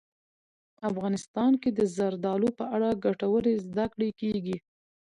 افغانستان 0.89 1.51
کې 1.61 1.69
د 1.77 1.79
زردالو 1.95 2.49
په 2.59 2.65
اړه 2.75 2.89
ګټورې 3.05 3.53
زده 3.65 3.85
کړې 3.93 4.09
کېږي. 4.21 4.57